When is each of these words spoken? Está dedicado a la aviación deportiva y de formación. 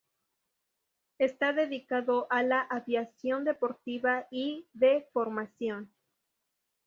Está 1.19 1.53
dedicado 1.53 2.25
a 2.31 2.41
la 2.41 2.61
aviación 2.61 3.43
deportiva 3.43 4.25
y 4.31 4.67
de 4.73 5.07
formación. 5.13 5.93